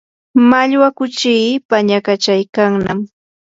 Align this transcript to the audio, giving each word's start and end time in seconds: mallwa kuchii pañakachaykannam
mallwa 0.49 0.87
kuchii 0.97 1.51
pañakachaykannam 1.69 2.99